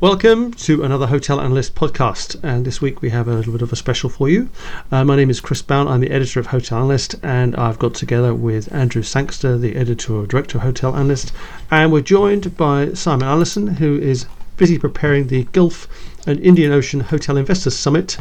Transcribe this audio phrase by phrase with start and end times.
[0.00, 2.42] Welcome to another Hotel Analyst podcast.
[2.42, 4.48] And this week we have a little bit of a special for you.
[4.90, 5.86] Uh, my name is Chris Bown.
[5.86, 10.24] I'm the editor of Hotel Analyst, and I've got together with Andrew Sangster, the editor
[10.24, 11.34] director of Hotel Analyst.
[11.70, 14.24] And we're joined by Simon Allison, who is
[14.56, 15.86] busy preparing the Gulf
[16.26, 18.16] and Indian Ocean Hotel Investors Summit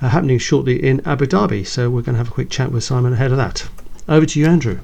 [0.00, 1.66] uh, happening shortly in Abu Dhabi.
[1.66, 3.68] So we're going to have a quick chat with Simon ahead of that.
[4.08, 4.78] Over to you, Andrew.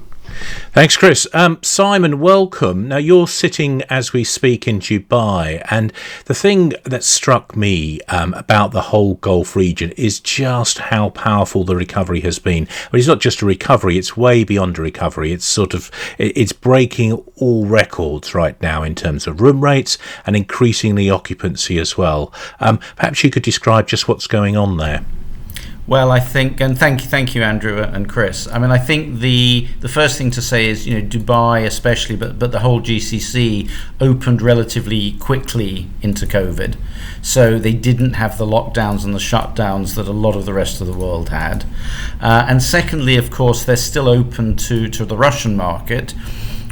[0.73, 1.27] Thanks, Chris.
[1.33, 2.87] Um, Simon, welcome.
[2.87, 5.91] Now, you're sitting as we speak in Dubai, and
[6.25, 11.63] the thing that struck me um, about the whole Gulf region is just how powerful
[11.63, 12.67] the recovery has been.
[12.89, 15.31] But it's not just a recovery; it's way beyond a recovery.
[15.31, 20.35] It's sort of it's breaking all records right now in terms of room rates and
[20.35, 22.33] increasingly occupancy as well.
[22.59, 25.03] Um, perhaps you could describe just what's going on there.
[25.87, 28.47] Well, I think, and thank you, thank you, Andrew and Chris.
[28.47, 32.15] I mean, I think the the first thing to say is, you know, Dubai especially,
[32.15, 36.75] but but the whole GCC opened relatively quickly into COVID,
[37.23, 40.81] so they didn't have the lockdowns and the shutdowns that a lot of the rest
[40.81, 41.65] of the world had.
[42.21, 46.13] Uh, and secondly, of course, they're still open to to the Russian market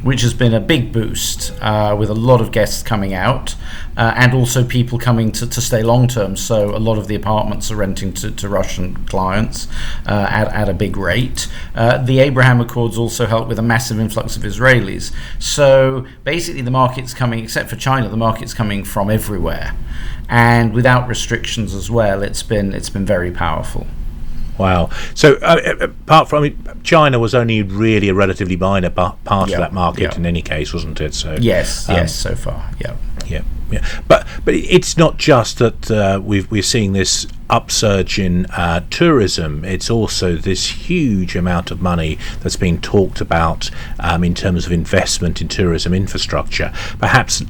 [0.03, 3.55] which has been a big boost uh, with a lot of guests coming out
[3.97, 6.37] uh, and also people coming to, to stay long term.
[6.37, 9.67] So a lot of the apartments are renting to, to Russian clients
[10.05, 11.47] uh, at, at a big rate.
[11.75, 15.13] Uh, the Abraham Accords also helped with a massive influx of Israelis.
[15.37, 19.75] So basically, the market's coming, except for China, the market's coming from everywhere.
[20.29, 23.87] And without restrictions as well, it's been it's been very powerful.
[24.59, 24.89] Wow.
[25.15, 29.17] So, uh, uh, apart from I mean, China, was only really a relatively minor part
[29.25, 29.43] yep.
[29.43, 30.17] of that market yep.
[30.17, 31.13] in any case, wasn't it?
[31.13, 34.01] So yes, um, yes, so far, yeah, yeah, yeah.
[34.07, 39.63] But but it's not just that uh, we we're seeing this upsurge in uh, tourism.
[39.63, 44.71] It's also this huge amount of money that's being talked about um, in terms of
[44.71, 46.71] investment in tourism infrastructure.
[46.99, 47.43] Perhaps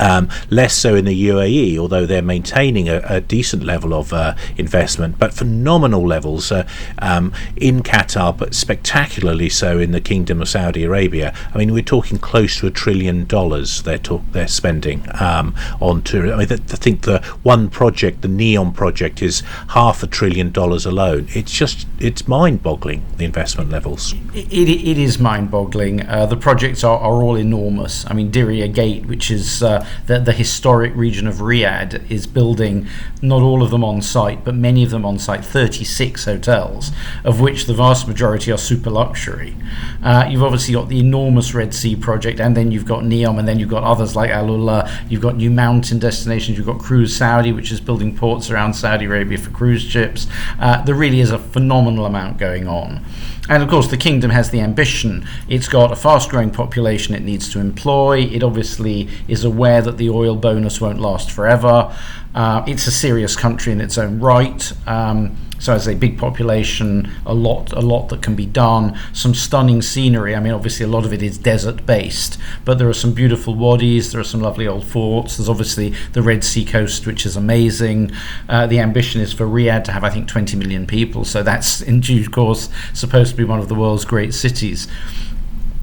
[0.00, 4.34] um, less so in the UAE, although they're maintaining a, a decent level of uh,
[4.56, 6.66] investment, but phenomenal levels uh,
[6.98, 11.34] um, in Qatar, but spectacularly so in the Kingdom of Saudi Arabia.
[11.54, 16.02] I mean, we're talking close to a trillion dollars they're talk- they're spending um, on
[16.02, 16.38] tourism.
[16.38, 19.40] I, mean, I think the one project, the Neom project, is
[19.70, 21.28] half a trillion dollars alone.
[21.30, 24.14] It's just it's mind-boggling the investment levels.
[24.34, 26.06] It, it, it is mind-boggling.
[26.06, 28.08] Uh, the projects are, are all enormous.
[28.08, 32.88] I mean, Diriyah Gate, which is uh, the, the historic region of Riyadh is building
[33.22, 36.90] not all of them on site, but many of them on site, 36 hotels,
[37.24, 39.56] of which the vast majority are super luxury.
[40.02, 43.48] Uh, you've obviously got the enormous Red Sea project, and then you've got Neom, and
[43.48, 44.90] then you've got others like Alula.
[45.10, 46.56] You've got new mountain destinations.
[46.56, 50.26] You've got Cruise Saudi, which is building ports around Saudi Arabia for cruise ships.
[50.58, 53.04] Uh, there really is a phenomenal amount going on.
[53.48, 55.26] And of course, the kingdom has the ambition.
[55.48, 58.20] It's got a fast growing population it needs to employ.
[58.20, 61.96] It obviously is aware that the oil bonus won't last forever.
[62.34, 64.72] Uh, it's a serious country in its own right.
[64.86, 68.98] Um, so as a big population, a lot, a lot that can be done.
[69.12, 70.34] Some stunning scenery.
[70.34, 73.54] I mean, obviously a lot of it is desert based, but there are some beautiful
[73.54, 74.12] wadis.
[74.12, 75.36] There are some lovely old forts.
[75.36, 78.12] There's obviously the Red Sea coast, which is amazing.
[78.48, 81.24] Uh, the ambition is for Riyadh to have, I think, 20 million people.
[81.24, 84.88] So that's in due course supposed to be one of the world's great cities.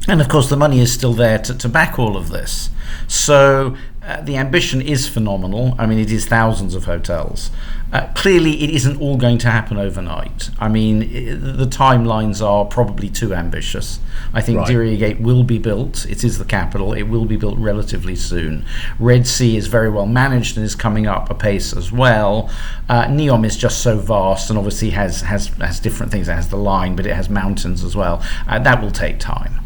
[0.08, 2.70] And of course, the money is still there to, to back all of this.
[3.08, 5.76] So uh, the ambition is phenomenal.
[5.80, 7.52] I mean, it is thousands of hotels.
[7.94, 10.50] Uh, clearly, it isn't all going to happen overnight.
[10.60, 14.00] I mean, it, the timelines are probably too ambitious.
[14.34, 14.68] I think right.
[14.68, 16.06] Diriyah Gate will be built.
[16.06, 16.92] It is the capital.
[16.92, 18.66] It will be built relatively soon.
[19.00, 22.50] Red Sea is very well managed and is coming up a pace as well.
[22.90, 26.28] Uh, Neom is just so vast and obviously has has has different things.
[26.28, 28.22] It has the line, but it has mountains as well.
[28.48, 29.63] Uh, that will take time.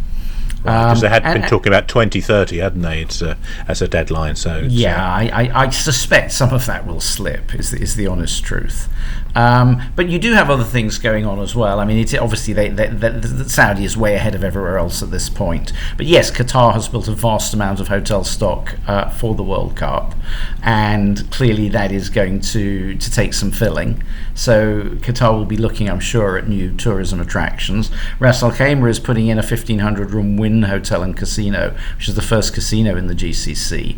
[0.68, 3.02] Because um, they had and, been talking about 2030, hadn't they?
[3.02, 3.36] It's uh,
[3.70, 4.36] as a deadline.
[4.36, 7.56] So yeah, uh, I, I, I, suspect some of that will slip.
[7.56, 8.90] Is the, is the honest truth.
[9.38, 11.80] Um, but you do have other things going on as well.
[11.80, 15.04] I mean, it's obviously they, they, they, the Saudi is way ahead of everywhere else
[15.04, 15.72] at this point.
[15.96, 19.76] But yes, Qatar has built a vast amount of hotel stock uh, for the World
[19.76, 20.16] Cup,
[20.64, 24.02] and clearly that is going to to take some filling.
[24.34, 27.92] So Qatar will be looking, I'm sure, at new tourism attractions.
[28.20, 32.16] Ras Al Khaimah is putting in a 1,500 room Wynn Hotel and Casino, which is
[32.16, 33.98] the first casino in the GCC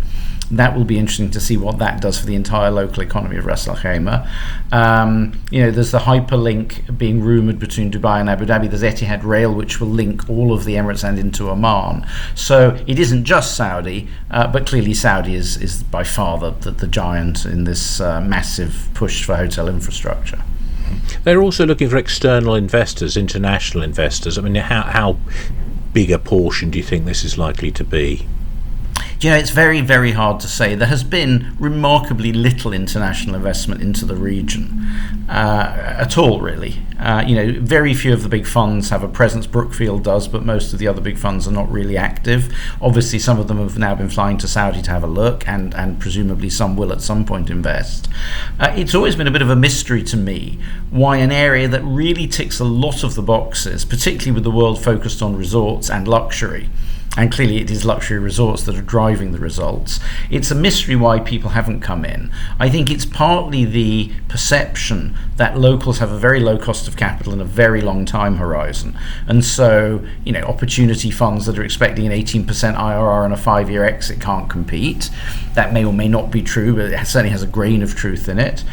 [0.51, 3.45] that will be interesting to see what that does for the entire local economy of
[3.45, 4.27] Ras Al Khaimah.
[4.71, 8.69] Um, you know, there's the hyperlink being rumoured between Dubai and Abu Dhabi.
[8.69, 12.05] There's Etihad Rail, which will link all of the Emirates and into Oman.
[12.33, 16.71] So it isn't just Saudi, uh, but clearly Saudi is, is by far the, the,
[16.71, 20.41] the giant in this uh, massive push for hotel infrastructure.
[21.23, 24.37] They're also looking for external investors, international investors.
[24.37, 25.17] I mean, how, how
[25.93, 28.27] big a portion do you think this is likely to be?
[29.21, 30.75] You know, it's very, very hard to say.
[30.75, 34.88] There has been remarkably little international investment into the region
[35.27, 36.77] uh, at all, really.
[36.98, 39.45] Uh, you know, very few of the big funds have a presence.
[39.45, 42.54] Brookfield does, but most of the other big funds are not really active.
[42.81, 45.74] Obviously, some of them have now been flying to Saudi to have a look, and,
[45.75, 48.07] and presumably some will at some point invest.
[48.57, 50.60] Uh, it's always been a bit of a mystery to me
[50.92, 54.81] why an area that really ticks a lot of the boxes, particularly with the world
[54.81, 56.69] focused on resorts and luxury,
[57.17, 60.00] and clearly it is luxury resorts that are driving the results.
[60.29, 62.31] It's a mystery why people haven't come in.
[62.59, 67.33] I think it's partly the perception that locals have a very low cost of capital
[67.33, 68.97] and a very long time horizon.
[69.27, 73.69] And so, you know, opportunity funds that are expecting an 18% IRR and a five
[73.69, 75.09] year exit can't compete.
[75.56, 78.29] That may or may not be true, but it certainly has a grain of truth
[78.29, 78.63] in it.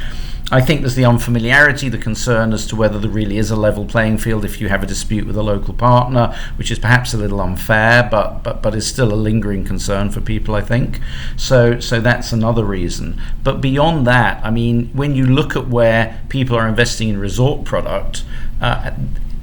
[0.53, 3.85] I think there's the unfamiliarity, the concern as to whether there really is a level
[3.85, 7.17] playing field if you have a dispute with a local partner, which is perhaps a
[7.17, 11.01] little unfair, but but, but is still a lingering concern for people, I think.
[11.37, 13.21] So so that's another reason.
[13.43, 17.65] But beyond that, I mean, when you look at where people are investing in resort
[17.65, 18.25] product.
[18.61, 18.93] Uh,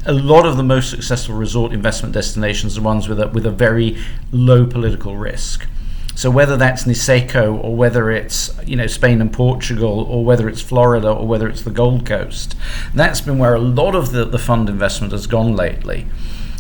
[0.06, 3.52] a lot of the most successful resort investment destinations are ones with a, with a
[3.52, 3.98] very
[4.34, 5.66] low political risk.
[6.16, 10.62] So whether that's Niseko or whether it's you know Spain and Portugal or whether it's
[10.62, 12.56] Florida or whether it's the Gold Coast,
[12.94, 16.06] that's been where a lot of the, the fund investment has gone lately.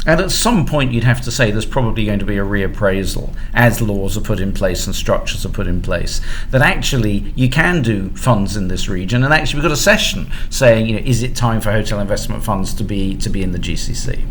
[0.06, 3.34] And at some point, you'd have to say there's probably going to be a reappraisal
[3.54, 6.20] as laws are put in place and structures are put in place.
[6.52, 10.30] That actually you can do funds in this region, and actually we've got a session
[10.50, 13.54] saying, you know, is it time for hotel investment funds to be to be in
[13.54, 14.26] the GCC?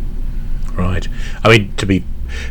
[0.75, 1.08] Right.
[1.42, 2.04] I mean, to be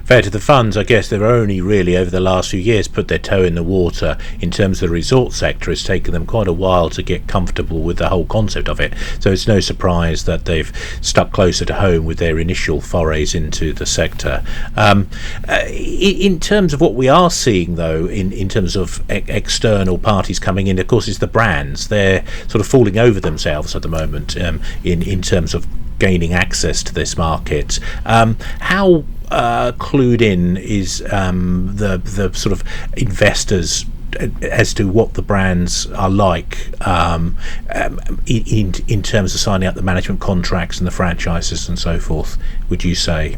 [0.06, 3.08] fair to the funds, I guess they've only really over the last few years put
[3.08, 5.72] their toe in the water in terms of the resort sector.
[5.72, 8.94] It's taken them quite a while to get comfortable with the whole concept of it.
[9.20, 13.74] So it's no surprise that they've stuck closer to home with their initial forays into
[13.74, 14.44] the sector.
[14.76, 15.10] Um,
[15.48, 19.98] uh, in, terms of what we are seeing, though, in, in terms of e- external
[19.98, 21.88] parties coming in, of course, is the brands.
[21.88, 25.68] They're sort of falling over themselves at the moment um, in, in terms of
[26.00, 27.80] gaining access to this market.
[28.06, 32.64] Um, how uh, clued in is um, the the sort of
[32.98, 33.86] investors
[34.42, 37.38] as to what the brands are like um,
[37.74, 42.00] um, in in terms of signing up the management contracts and the franchises and so
[42.00, 42.38] forth.
[42.70, 43.38] Would you say?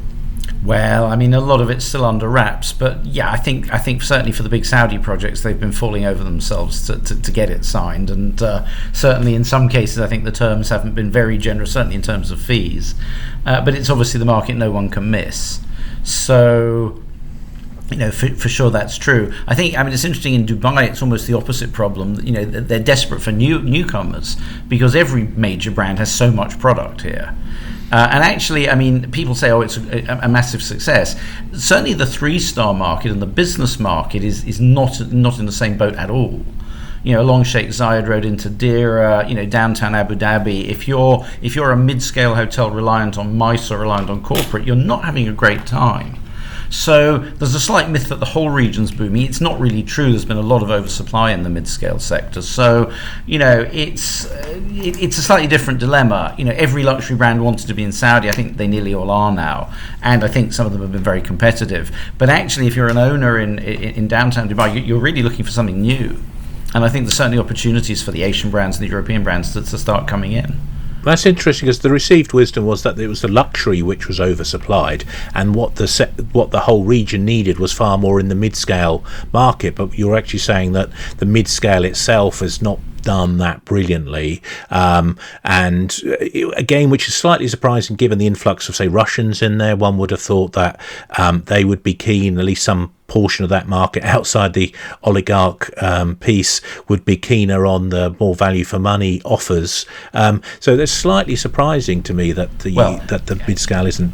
[0.64, 3.78] Well, I mean, a lot of it's still under wraps, but yeah, I think I
[3.78, 7.32] think certainly for the big Saudi projects, they've been falling over themselves to, to, to
[7.32, 11.12] get it signed, and uh, certainly in some cases, I think the terms haven't been
[11.12, 12.96] very generous, certainly in terms of fees.
[13.46, 15.60] Uh, but it's obviously the market no one can miss.
[16.04, 17.02] So
[17.94, 19.34] you know, for, for sure that's true.
[19.46, 22.20] I think, I mean, it's interesting in Dubai, it's almost the opposite problem.
[22.26, 24.36] You know, they're desperate for new newcomers
[24.68, 27.36] because every major brand has so much product here.
[27.92, 31.16] Uh, and actually, I mean, people say, oh, it's a, a, massive success.
[31.54, 35.52] Certainly, the three star market and the business market is, is not, not in the
[35.52, 36.44] same boat at all
[37.04, 40.68] you know, along Sheikh Zayed Road into Deira, you know, downtown Abu Dhabi.
[40.68, 44.76] If you're if you're a mid-scale hotel reliant on MICE or reliant on corporate, you're
[44.76, 46.18] not having a great time.
[46.70, 49.22] So there's a slight myth that the whole region's booming.
[49.22, 50.10] It's not really true.
[50.10, 52.42] There's been a lot of oversupply in the mid-scale sector.
[52.42, 52.92] So
[53.28, 56.34] you know, it's uh, it, it's a slightly different dilemma.
[56.38, 58.28] You know, every luxury brand wanted to be in Saudi.
[58.28, 59.72] I think they nearly all are now,
[60.02, 61.92] and I think some of them have been very competitive.
[62.18, 65.52] But actually, if you're an owner in in, in downtown Dubai, you're really looking for
[65.52, 66.18] something new.
[66.74, 69.62] And I think there's certainly opportunities for the Asian brands and the European brands to,
[69.62, 70.60] to start coming in.
[71.04, 75.06] That's interesting because the received wisdom was that it was the luxury which was oversupplied,
[75.36, 79.04] and what the se- what the whole region needed was far more in the mid-scale
[79.34, 79.76] market.
[79.76, 84.42] But you're actually saying that the mid-scale itself has not done that brilliantly.
[84.72, 89.60] Um, and uh, again, which is slightly surprising given the influx of, say, Russians in
[89.60, 89.76] there.
[89.76, 90.82] One would have thought that
[91.18, 95.70] um, they would be keen, at least some portion of that market outside the oligarch
[95.84, 99.86] um, piece would be keener on the more value for money offers.
[100.14, 104.12] Um, so it's slightly surprising to me that the well, that the mid scale isn't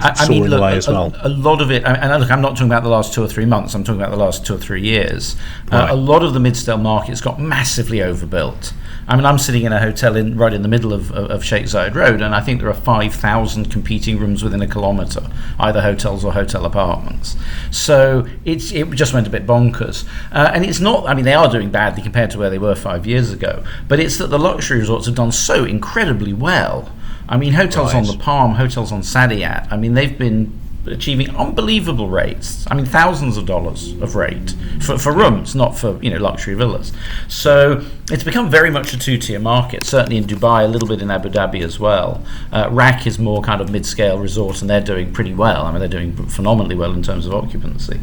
[0.00, 1.14] I, I mean, look, a, well.
[1.22, 3.46] a, lot of it, and look, I'm not talking about the last two or three
[3.46, 3.74] months.
[3.74, 5.36] I'm talking about the last two or three years.
[5.72, 5.90] Uh, right.
[5.90, 8.74] Uh, a lot of the mid-scale markets got massively overbuilt.
[9.08, 11.44] I mean, I'm sitting in a hotel in right in the middle of, of, of
[11.44, 15.80] Sheikh Zayed Road, and I think there are 5,000 competing rooms within a kilometre, either
[15.80, 17.36] hotels or hotel apartments.
[17.70, 20.06] So it's it just went a bit bonkers.
[20.32, 22.74] Uh, and it's not, I mean, they are doing badly compared to where they were
[22.74, 26.90] five years ago, but it's that the luxury resorts have done so incredibly well
[27.28, 28.00] I mean, hotels right.
[28.00, 32.66] on the Palm, hotels on Saadiyat, I mean, they've been achieving unbelievable rates.
[32.70, 36.54] I mean, thousands of dollars of rate for, for rooms, not for you know luxury
[36.54, 36.92] villas.
[37.28, 39.84] So it's become very much a two-tier market.
[39.84, 42.24] Certainly in Dubai, a little bit in Abu Dhabi as well.
[42.52, 45.64] Uh, RAK is more kind of mid-scale resort, and they're doing pretty well.
[45.66, 48.00] I mean, they're doing phenomenally well in terms of occupancy.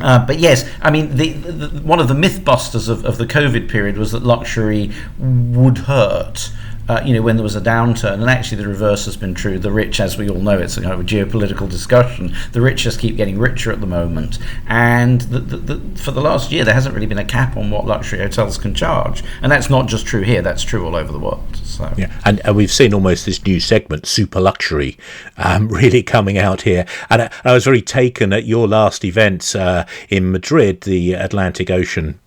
[0.00, 3.68] Uh, but yes, I mean, the, the, one of the mythbusters of, of the COVID
[3.68, 6.50] period was that luxury would hurt
[6.90, 9.60] uh, you know, when there was a downturn, and actually the reverse has been true.
[9.60, 12.34] The rich, as we all know, it's a kind of a geopolitical discussion.
[12.50, 16.20] The rich just keep getting richer at the moment, and the, the, the, for the
[16.20, 19.52] last year, there hasn't really been a cap on what luxury hotels can charge, and
[19.52, 20.42] that's not just true here.
[20.42, 21.56] That's true all over the world.
[21.58, 24.98] So yeah, and, and we've seen almost this new segment, super luxury,
[25.36, 26.86] um, really coming out here.
[27.08, 31.70] And I, I, was very taken at your last event uh, in Madrid, the Atlantic
[31.70, 32.18] Ocean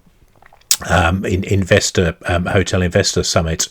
[0.89, 3.67] um, in investor um, hotel investor summit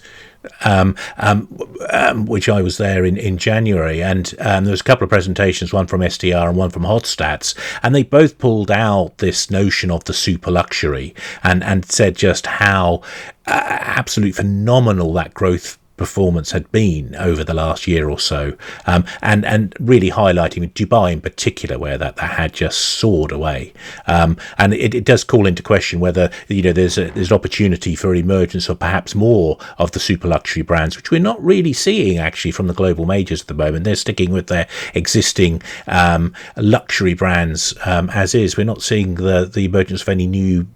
[0.64, 1.48] um, um,
[1.90, 5.10] um, which I was there in, in January, and um, there was a couple of
[5.10, 9.90] presentations, one from STR and one from Hotstats, and they both pulled out this notion
[9.90, 13.02] of the super luxury and and said just how
[13.46, 18.56] uh, absolutely phenomenal that growth performance had been over the last year or so,
[18.86, 23.72] um, and and really highlighting Dubai in particular, where that, that had just soared away,
[24.06, 27.34] um, and it, it, does call into question whether you know there's a, there's an
[27.34, 31.72] opportunity for emergence or perhaps more of the super luxury brands, which we're not really
[31.72, 33.84] seeing actually from the global majors at the moment.
[33.84, 38.56] They're sticking with their existing um, luxury brands um, as is.
[38.56, 40.66] We're not seeing the the emergence of any new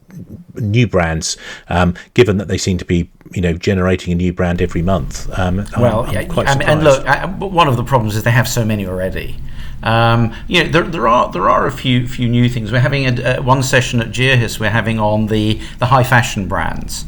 [0.55, 1.37] new brands,
[1.69, 5.29] um, given that they seem to be, you know, generating a new brand every month.
[5.39, 8.49] Um, well, I'm, I'm yeah, and look, I, one of the problems is they have
[8.49, 9.37] so many already.
[9.83, 12.73] Um, you know, there, there are there are a few few new things.
[12.73, 14.59] We're having a, one session at GIOHIS.
[14.59, 17.05] We're having on the the high fashion brands.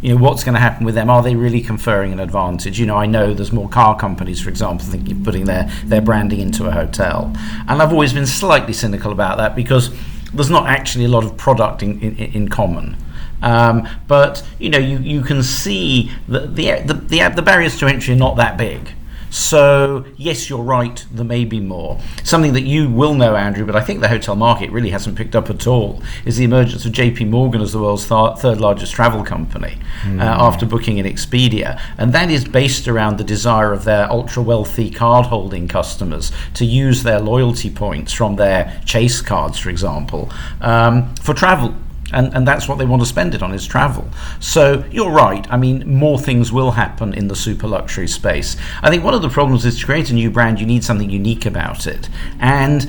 [0.00, 1.10] You know, what's going to happen with them?
[1.10, 2.80] Are they really conferring an advantage?
[2.80, 6.00] You know, I know there's more car companies, for example, thinking of putting their their
[6.00, 7.32] branding into a hotel,
[7.68, 9.90] and I've always been slightly cynical about that because
[10.34, 12.96] there's not actually a lot of product in, in, in common.
[13.42, 17.86] Um, but you know, you, you can see that the, the, the, the barriers to
[17.86, 18.90] entry are not that big.
[19.30, 22.00] So, yes, you're right, there may be more.
[22.24, 25.36] Something that you will know, Andrew, but I think the hotel market really hasn't picked
[25.36, 28.92] up at all, is the emergence of JP Morgan as the world's th- third largest
[28.92, 30.20] travel company mm.
[30.20, 31.80] uh, after booking in Expedia.
[31.96, 36.64] And that is based around the desire of their ultra wealthy card holding customers to
[36.64, 41.74] use their loyalty points from their Chase cards, for example, um, for travel
[42.12, 44.08] and, and that's what they want to spend it on is travel.
[44.40, 45.46] So you're right.
[45.50, 48.56] I mean, more things will happen in the super luxury space.
[48.82, 51.10] I think one of the problems is to create a new brand, you need something
[51.10, 52.08] unique about it.
[52.38, 52.84] And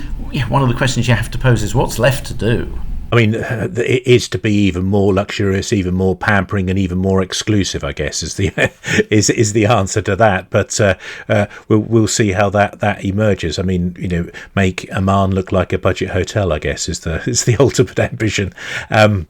[0.49, 2.79] one of the questions you have to pose is what's left to do?
[3.11, 7.21] I mean, it is to be even more luxurious, even more pampering, and even more
[7.21, 7.83] exclusive.
[7.83, 8.51] I guess is the
[9.09, 10.49] is is the answer to that.
[10.49, 10.95] But uh,
[11.27, 13.59] uh, we'll we'll see how that that emerges.
[13.59, 16.53] I mean, you know, make Aman look like a budget hotel.
[16.53, 18.53] I guess is the is the ultimate ambition.
[18.89, 19.27] Um,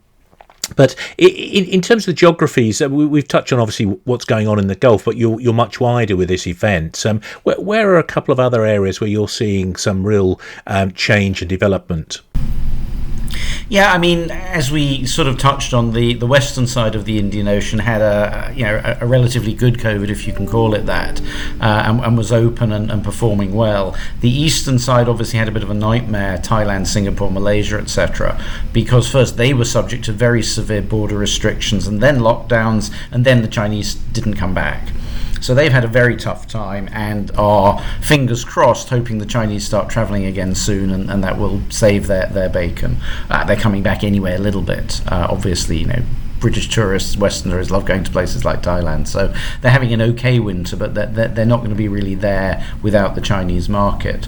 [0.75, 4.47] but in, in, terms of the geographies, uh, we, have touched on obviously what's going
[4.47, 7.05] on in the Gulf, but you're, you're much wider with this event.
[7.05, 10.91] Um, where, where, are a couple of other areas where you're seeing some real um,
[10.93, 12.21] change and development?
[13.69, 17.17] Yeah, I mean, as we sort of touched on, the, the western side of the
[17.17, 20.85] Indian Ocean had a you know a, relatively good COVID, if you can call it
[20.88, 21.21] that,
[21.61, 23.95] uh, and, and, was open and, and, performing well.
[24.19, 28.43] The eastern side obviously had a bit of a nightmare: Thailand, Singapore, Malaysia, etc.
[28.73, 33.41] Because first they were subject to very severe border restrictions, and then lockdowns, and then
[33.41, 34.89] the Chinese didn't come back.
[35.41, 39.89] So they've had a very tough time and are fingers crossed hoping the Chinese start
[39.89, 42.98] traveling again soon and, and that will save their, their bacon.
[43.29, 45.01] Uh, they're coming back anyway a little bit.
[45.12, 46.03] Uh, obviously, you know,
[46.39, 49.07] British tourists, Westerners love going to places like Thailand.
[49.07, 52.65] So they're having an okay winter, but they're, they're not going to be really there
[52.81, 54.27] without the Chinese market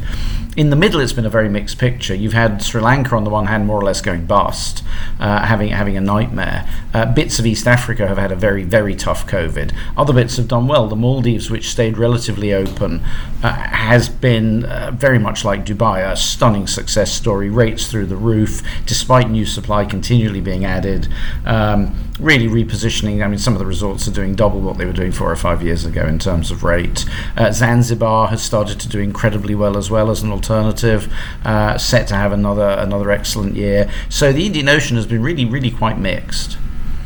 [0.55, 2.13] in the middle, it's been a very mixed picture.
[2.13, 4.83] You've had Sri Lanka on the one hand, more or less going bust,
[5.19, 6.69] uh, having having a nightmare.
[6.93, 9.74] Uh, bits of East Africa have had a very very tough COVID.
[9.98, 10.88] Other bits have done well.
[10.88, 13.01] The Maldives, which stayed relatively open,
[13.41, 17.50] uh, has been uh, very much like Dubai, a stunning success story.
[17.50, 21.07] Rates through the roof, despite new supply continually being added.
[21.45, 23.24] Um, really repositioning.
[23.24, 25.36] I mean, some of the resorts are doing double what they were doing four or
[25.36, 27.06] five years ago in terms of rate.
[27.36, 31.13] Uh, Zanzibar has started to do incredibly well as well as an alternative,
[31.44, 33.89] uh, set to have another another excellent year.
[34.10, 36.58] So the Indian Ocean has been really, really quite mixed.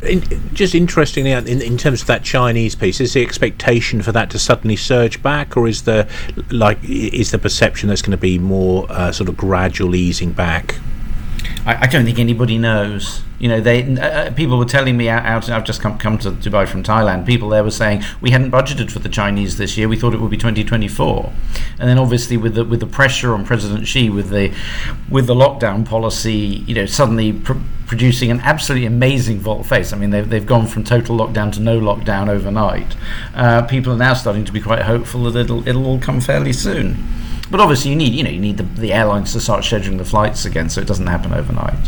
[0.04, 0.22] In,
[0.54, 4.40] just interestingly, in, in terms of that Chinese piece, is the expectation for that to
[4.40, 6.08] suddenly surge back, or is the
[6.52, 10.76] like is the perception that's going to be more uh, sort of gradual easing back?
[11.66, 13.24] I, I don't think anybody knows.
[13.40, 15.50] You know, they uh, uh, people were telling me out, out.
[15.50, 17.26] I've just come come to Dubai from Thailand.
[17.26, 19.88] People there were saying we hadn't budgeted for the Chinese this year.
[19.88, 21.32] We thought it would be 2024,
[21.80, 24.52] and then obviously with the with the pressure on President Xi with the
[25.10, 27.54] with the lockdown policy, you know, suddenly pr-
[27.86, 29.94] producing an absolutely amazing volte face.
[29.94, 32.96] I mean, they've they've gone from total lockdown to no lockdown overnight.
[33.36, 36.54] Uh, people are now starting to be quite hopeful that it'll it'll all come fairly
[36.54, 36.98] soon.
[37.52, 40.06] But obviously, you need you know you need the, the airlines to start scheduling the
[40.06, 41.88] flights again, so it doesn't happen overnight.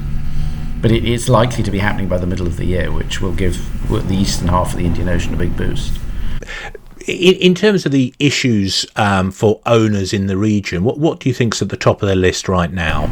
[0.81, 3.33] But it, it's likely to be happening by the middle of the year, which will
[3.33, 3.57] give
[3.89, 6.00] the eastern half of the Indian Ocean a big boost.
[7.07, 11.29] In, in terms of the issues um, for owners in the region, what what do
[11.29, 13.09] you think's at the top of their list right now?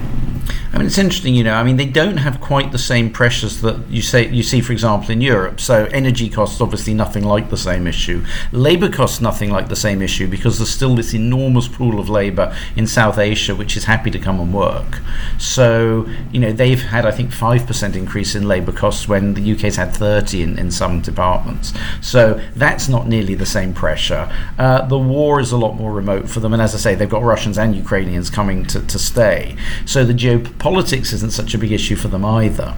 [0.74, 1.54] I mean, it's interesting, you know.
[1.54, 4.74] I mean, they don't have quite the same pressures that you say you see, for
[4.74, 5.60] example, in Europe.
[5.60, 8.26] So, energy costs obviously nothing like the same issue.
[8.52, 12.56] Labor costs nothing like the same issue because there's still this enormous pool of labor
[12.76, 15.00] in South Asia which is happy to come and work.
[15.38, 19.54] So, you know, they've had I think five percent increase in labor costs when the
[19.54, 21.74] UK's had thirty in, in some departments.
[22.02, 24.30] So that's not nearly the same pressure.
[24.58, 27.10] Uh, the war is a lot more remote for them, and as I say, they've
[27.10, 29.56] got Russians and Ukrainians coming to, to stay.
[29.86, 30.14] So the
[30.58, 32.76] geopolitics isn't such a big issue for them either.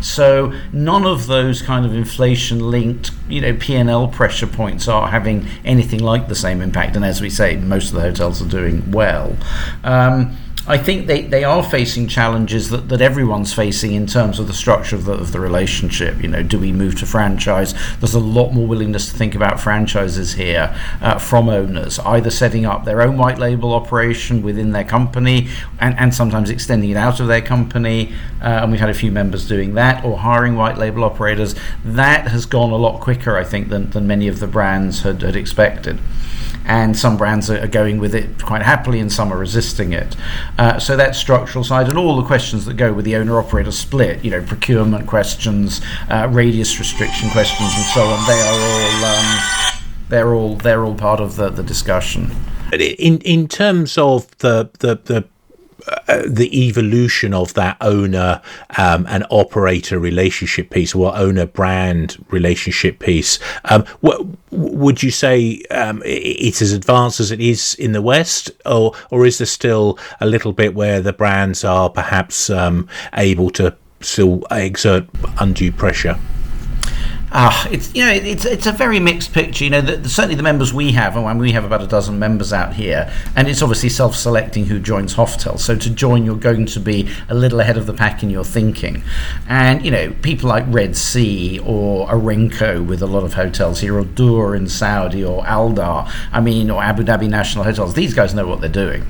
[0.00, 6.00] So none of those kind of inflation-linked, you know, P&L pressure points are having anything
[6.00, 6.96] like the same impact.
[6.96, 9.36] And as we say, most of the hotels are doing well.
[9.84, 14.46] Um, I think they, they are facing challenges that, that everyone's facing in terms of
[14.46, 16.22] the structure of the, of the relationship.
[16.22, 17.74] You know, do we move to franchise?
[17.98, 22.66] There's a lot more willingness to think about franchises here uh, from owners, either setting
[22.66, 25.48] up their own white label operation within their company
[25.80, 28.12] and, and sometimes extending it out of their company.
[28.42, 31.54] Uh, and we've had a few members doing that, or hiring white label operators.
[31.84, 35.22] That has gone a lot quicker, I think, than, than many of the brands had,
[35.22, 35.98] had expected
[36.70, 40.14] and some brands are going with it quite happily and some are resisting it.
[40.58, 43.72] Uh, so that structural side and all the questions that go with the owner operator
[43.72, 45.80] split, you know, procurement questions,
[46.10, 49.04] uh, radius restriction questions, and so on, they are all.
[49.04, 49.60] Um,
[50.10, 52.30] they're all they're all part of the, the discussion.
[52.72, 55.24] In in terms of the the, the
[55.86, 58.40] uh, the evolution of that owner
[58.78, 63.38] um, and operator relationship piece or owner brand relationship piece.
[63.64, 68.50] Um, what would you say um, it's as advanced as it is in the West,
[68.66, 73.50] or or is there still a little bit where the brands are perhaps um, able
[73.50, 75.06] to still exert
[75.38, 76.18] undue pressure?
[77.32, 79.62] Ah, it's you know it's it's a very mixed picture.
[79.62, 82.18] You know, the, the, certainly the members we have, and we have about a dozen
[82.18, 85.58] members out here, and it's obviously self-selecting who joins Hoftel.
[85.58, 88.44] So to join, you're going to be a little ahead of the pack in your
[88.44, 89.04] thinking,
[89.48, 93.96] and you know people like Red Sea or Aramco with a lot of hotels here,
[93.96, 97.94] or Dur in Saudi, or Aldar, I mean, or Abu Dhabi National Hotels.
[97.94, 99.06] These guys know what they're doing.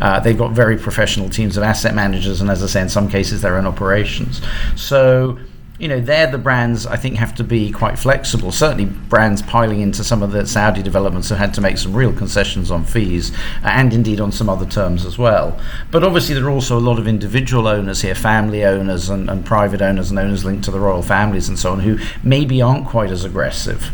[0.00, 3.08] Uh, they've got very professional teams of asset managers, and as I say, in some
[3.08, 4.40] cases, their own operations.
[4.76, 5.38] So
[5.78, 8.52] you know, they're the brands I think have to be quite flexible.
[8.52, 12.12] Certainly, brands piling into some of the Saudi developments have had to make some real
[12.12, 13.34] concessions on fees
[13.64, 15.58] uh, and indeed on some other terms as well.
[15.90, 19.44] But obviously, there are also a lot of individual owners here, family owners and, and
[19.44, 22.86] private owners and owners linked to the royal families and so on, who maybe aren't
[22.86, 23.90] quite as aggressive.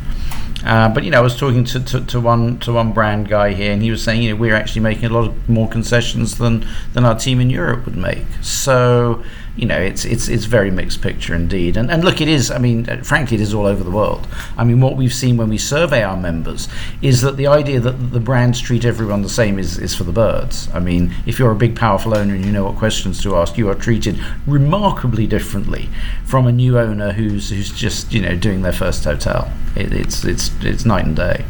[0.64, 3.53] Uh, but you know, I was talking to, to, to, one to one brand guy
[3.53, 6.38] here, and he was saying, you know, we're actually making a lot of more concessions
[6.38, 8.27] than than our team in Europe would make.
[8.42, 9.23] So
[9.57, 11.77] you know, it's it's it's very mixed picture indeed.
[11.77, 12.51] And and look, it is.
[12.51, 14.27] I mean, uh, frankly, it is all over the world.
[14.57, 16.68] I mean, what we've seen when we survey our members
[17.03, 20.12] is that the idea that the brands treat everyone the same is is for the
[20.12, 20.68] birds.
[20.73, 23.59] I mean, if you're a big, powerful owner and you know what questions to ask,
[23.59, 25.88] you are treated remarkably differently
[26.25, 29.53] from a new owner who's who's just you know doing their first hotel.
[29.75, 31.45] It, it's it's it's night and day.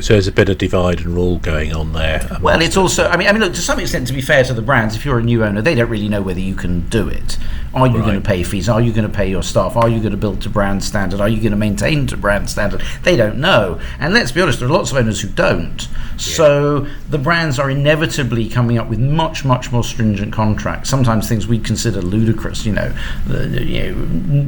[0.00, 2.38] So there's a bit of divide and rule going on there.
[2.42, 3.08] Well, it's also.
[3.08, 3.54] I mean, I mean, look.
[3.54, 5.74] To some extent, to be fair to the brands, if you're a new owner, they
[5.74, 7.38] don't really know whether you can do it.
[7.76, 8.06] Are you right.
[8.06, 8.70] going to pay fees?
[8.70, 9.76] Are you going to pay your staff?
[9.76, 11.20] Are you going to build to brand standard?
[11.20, 12.82] Are you going to maintain to brand standard?
[13.02, 13.78] They don't know.
[14.00, 15.86] And let's be honest, there are lots of owners who don't.
[15.86, 16.16] Yeah.
[16.16, 20.88] So the brands are inevitably coming up with much, much more stringent contracts.
[20.88, 22.64] Sometimes things we consider ludicrous.
[22.64, 23.94] You know, the, you know,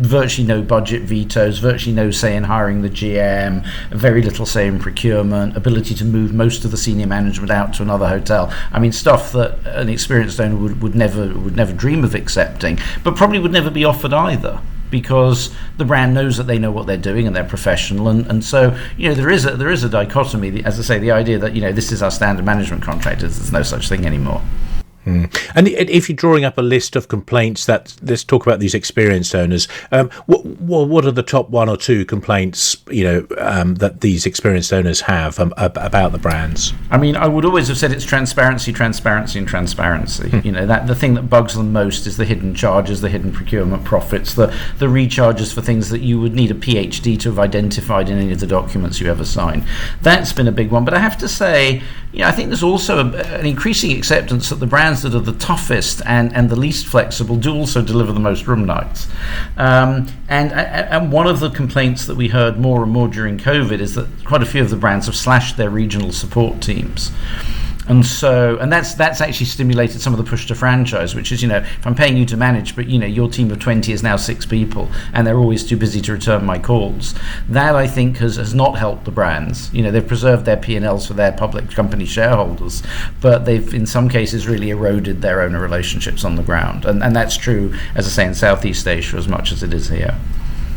[0.00, 4.78] virtually no budget vetoes, virtually no say in hiring the GM, very little say in
[4.78, 8.50] procurement, ability to move most of the senior management out to another hotel.
[8.72, 12.78] I mean, stuff that an experienced owner would, would never would never dream of accepting.
[13.04, 16.86] But probably would never be offered either because the brand knows that they know what
[16.86, 18.08] they're doing and they're professional.
[18.08, 20.64] And, and so you know there is a there is a dichotomy.
[20.64, 23.52] As I say the idea that you know this is our standard management contract there's
[23.52, 24.40] no such thing anymore
[25.06, 25.52] Mm.
[25.54, 29.34] And if you're drawing up a list of complaints, that let's talk about these experienced
[29.34, 29.68] owners.
[29.90, 34.26] Um, what, what are the top one or two complaints you know um, that these
[34.26, 36.72] experienced owners have um, about the brands?
[36.90, 40.28] I mean, I would always have said it's transparency, transparency, and transparency.
[40.28, 40.40] Hmm.
[40.44, 43.32] You know that the thing that bugs them most is the hidden charges, the hidden
[43.32, 47.38] procurement profits, the the recharges for things that you would need a PhD to have
[47.38, 49.64] identified in any of the documents you ever sign.
[50.02, 50.84] That's been a big one.
[50.84, 51.82] But I have to say,
[52.12, 55.14] you know, I think there's also a, an increasing acceptance that the brands brands that
[55.14, 59.06] are the toughest and, and the least flexible do also deliver the most room nights.
[59.58, 63.80] Um, and, and one of the complaints that we heard more and more during COVID
[63.80, 67.10] is that quite a few of the brands have slashed their regional support teams.
[67.88, 71.42] And so and that's that's actually stimulated some of the push to franchise which is
[71.42, 73.92] you know if i'm paying you to manage but you know your team of 20
[73.92, 77.14] is now six people and they're always too busy to return my calls
[77.48, 79.72] that i think has, has not helped the brands.
[79.72, 82.82] You know they've preserved their p&l's for their public company shareholders
[83.20, 86.84] but they've in some cases really eroded their owner relationships on the ground.
[86.84, 89.88] And, and that's true as i say in southeast asia as much as it is
[89.88, 90.18] here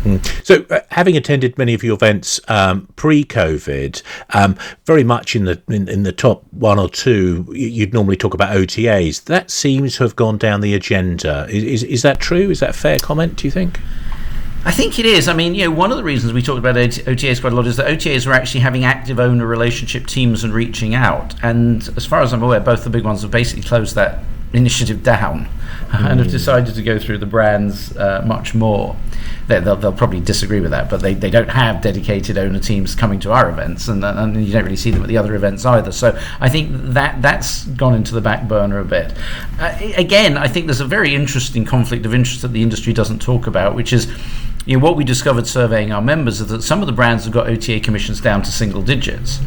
[0.03, 0.45] Mm.
[0.45, 5.61] So, uh, having attended many of your events um, pre-COVID, um, very much in the
[5.69, 9.25] in, in, the top one or two, you'd normally talk about OTAs.
[9.25, 11.45] That seems to have gone down the agenda.
[11.49, 12.49] Is, is, is that true?
[12.49, 13.35] Is that a fair comment?
[13.35, 13.79] Do you think?
[14.63, 15.27] I think it is.
[15.27, 17.65] I mean, you know, one of the reasons we talked about OTAs quite a lot
[17.65, 21.33] is that OTAs were actually having active owner relationship teams and reaching out.
[21.43, 25.03] And as far as I'm aware, both the big ones have basically closed that initiative
[25.03, 25.47] down
[25.93, 26.31] and have hmm.
[26.31, 28.95] decided to go through the brands uh, much more.
[29.47, 33.19] They'll, they'll, probably disagree with that, but they, they don't have dedicated owner teams coming
[33.21, 35.91] to our events, and, and you don't really see them at the other events either.
[35.91, 39.13] So I think that that's gone into the back burner a bit.
[39.59, 43.19] Uh, again, I think there's a very interesting conflict of interest that the industry doesn't
[43.19, 44.07] talk about, which is
[44.65, 47.33] you know, what we discovered surveying our members is that some of the brands have
[47.33, 49.39] got OTA commissions down to single digits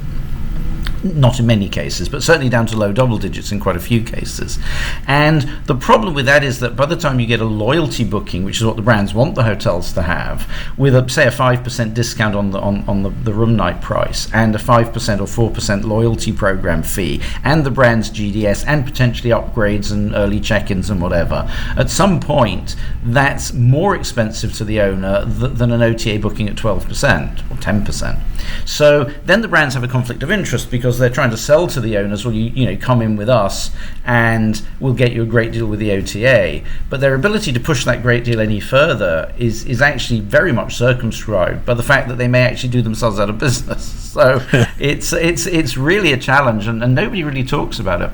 [1.04, 4.02] not in many cases, but certainly down to low double digits in quite a few
[4.02, 4.58] cases.
[5.06, 8.44] And the problem with that is that by the time you get a loyalty booking,
[8.44, 11.62] which is what the brands want the hotels to have, with a, say a five
[11.62, 15.20] percent discount on the on, on the, the room night price and a five percent
[15.20, 20.40] or four percent loyalty program fee, and the brand's GDS and potentially upgrades and early
[20.40, 25.82] check-ins and whatever, at some point that's more expensive to the owner th- than an
[25.82, 28.18] OTA booking at twelve percent or ten percent.
[28.64, 31.80] So then the brands have a conflict of interest because they're trying to sell to
[31.80, 33.70] the owners, well, you, you know, come in with us
[34.04, 36.62] and we'll get you a great deal with the OTA.
[36.90, 40.76] But their ability to push that great deal any further is, is actually very much
[40.76, 43.84] circumscribed by the fact that they may actually do themselves out of business.
[43.84, 44.40] So
[44.78, 48.10] it's, it's, it's really a challenge, and, and nobody really talks about it.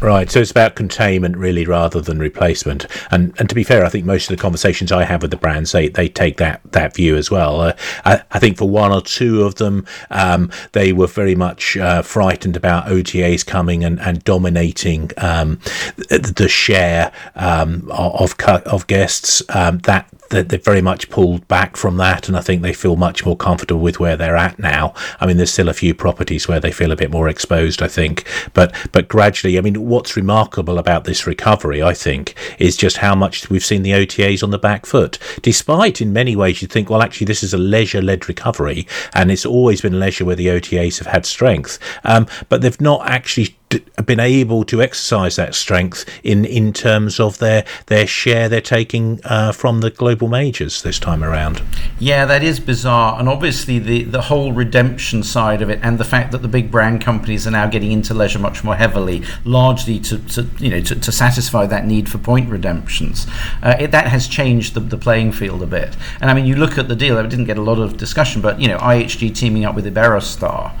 [0.00, 2.86] Right, so it's about containment really rather than replacement.
[3.10, 5.38] And and to be fair, I think most of the conversations I have with the
[5.38, 7.62] brands they, they take that that view as well.
[7.62, 7.72] Uh,
[8.04, 12.02] I, I think for one or two of them, um, they were very much uh,
[12.02, 15.60] frightened about OTAs coming and and dominating um,
[15.96, 18.34] the, the share um, of
[18.66, 19.42] of guests.
[19.48, 22.96] Um, that that they've very much pulled back from that, and I think they feel
[22.96, 24.94] much more comfortable with where they're at now.
[25.20, 27.88] I mean, there's still a few properties where they feel a bit more exposed, I
[27.88, 32.98] think, but but gradually, I mean, what's remarkable about this recovery, I think, is just
[32.98, 35.18] how much we've seen the OTAs on the back foot.
[35.42, 39.46] Despite, in many ways, you think, well, actually, this is a leisure-led recovery, and it's
[39.46, 43.56] always been leisure where the OTAs have had strength, um, but they've not actually
[44.04, 49.20] been able to exercise that strength in in terms of their their share they're taking
[49.24, 51.62] uh, from the global majors this time around.
[51.98, 56.04] Yeah, that is bizarre, and obviously the the whole redemption side of it, and the
[56.04, 59.98] fact that the big brand companies are now getting into leisure much more heavily, largely
[60.00, 63.26] to, to you know to, to satisfy that need for point redemptions.
[63.62, 65.96] Uh, it, that has changed the, the playing field a bit.
[66.20, 68.42] And I mean, you look at the deal; it didn't get a lot of discussion,
[68.42, 70.72] but you know, IHG teaming up with Iberostar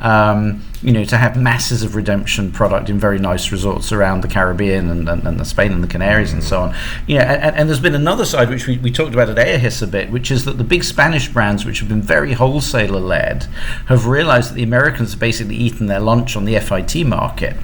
[0.00, 4.28] um, you know, to have masses of redemption product in very nice resorts around the
[4.28, 6.74] Caribbean and, and, and the Spain and the Canaries and so on.
[7.06, 9.82] You know, and, and, there's been another side which we, we talked about at AIHIS
[9.82, 13.44] a bit, which is that the big Spanish brands, which have been very wholesaler led,
[13.86, 17.56] have realized that the Americans have basically eaten their lunch on the FIT market.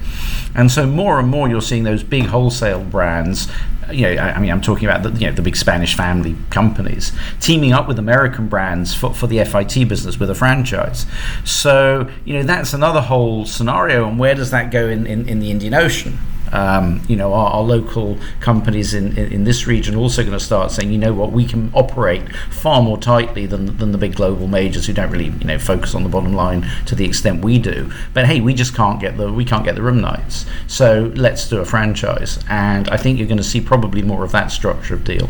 [0.55, 3.47] And so more and more you're seeing those big wholesale brands
[3.91, 7.11] you know, I, mean, I'm talking about the, you know, the big Spanish family companies
[7.39, 11.05] teaming up with American brands for, for the FIT business with a franchise.
[11.43, 14.07] So, you know, that's another whole scenario.
[14.07, 16.17] And where does that go in, in, in the Indian Ocean?
[16.51, 20.37] Um, you know, our, our local companies in, in, in, this region are also going
[20.37, 23.97] to start saying, you know what, we can operate far more tightly than, than the
[23.97, 27.05] big global majors who don't really, you know, focus on the bottom line to the
[27.05, 27.91] extent we do.
[28.13, 30.45] But hey, we just can't get the we can't get the room nights.
[30.67, 32.43] So let's do a franchise.
[32.49, 35.29] And I think you're going to see probably more of that structure of deal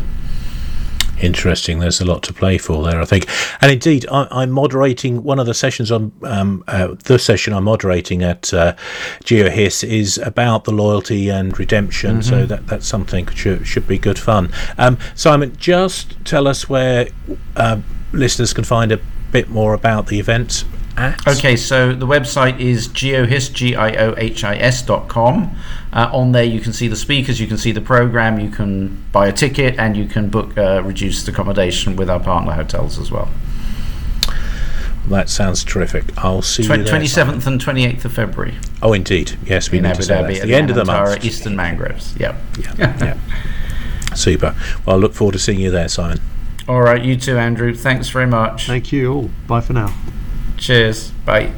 [1.22, 1.78] interesting.
[1.78, 3.26] There's a lot to play for there, I think.
[3.60, 5.90] And indeed, I, am moderating one of the sessions.
[5.90, 8.74] On um, uh, the session I'm moderating at uh,
[9.24, 12.18] GIOHIS is about the loyalty and redemption.
[12.18, 12.28] Mm-hmm.
[12.28, 14.52] So that that's something should should be good fun.
[14.78, 17.08] Um, Simon, just tell us where
[17.56, 17.80] uh,
[18.12, 19.00] listeners can find a
[19.32, 20.64] bit more about the event.
[21.00, 21.26] At.
[21.38, 25.56] Okay, so the website is giohis, G-I-O-H-I-S dot com.
[25.92, 29.02] Uh, on there, you can see the speakers, you can see the program, you can
[29.12, 33.10] buy a ticket, and you can book uh, reduced accommodation with our partner hotels as
[33.10, 33.28] well.
[35.08, 36.04] That sounds terrific.
[36.18, 37.00] I'll see Tw- you there.
[37.00, 38.54] 27th and 28th of February.
[38.80, 39.36] Oh, indeed.
[39.44, 40.42] Yes, we In need Abu to say Dhabi that.
[40.42, 41.24] the, the end of the month.
[41.24, 42.16] Eastern Mangroves.
[42.20, 42.36] Yep.
[42.60, 42.74] Yeah.
[42.78, 44.14] yeah.
[44.14, 44.54] Super.
[44.86, 46.20] Well, I look forward to seeing you there, Simon.
[46.68, 47.02] All right.
[47.02, 47.74] You too, Andrew.
[47.74, 48.66] Thanks very much.
[48.66, 49.30] Thank you all.
[49.48, 49.92] Bye for now.
[50.60, 51.10] Cheers.
[51.24, 51.52] Bye.